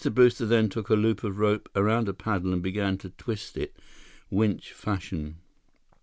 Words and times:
Brewster 0.09 0.47
then 0.47 0.67
took 0.67 0.89
a 0.89 0.95
loop 0.95 1.23
of 1.23 1.37
rope 1.37 1.69
around 1.75 2.09
a 2.09 2.13
paddle 2.15 2.53
and 2.53 2.63
began 2.63 2.97
to 2.97 3.11
twist 3.11 3.55
it, 3.55 3.77
winch 4.31 4.73
fashion. 4.73 5.35